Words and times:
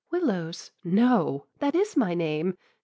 'Willows.' 0.09 0.71
'No!' 0.83 1.45
'That 1.59 1.75
is 1.75 1.95
my 1.95 2.15
name.' 2.15 2.57